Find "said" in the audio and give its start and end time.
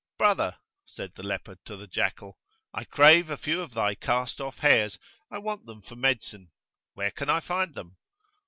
0.83-1.13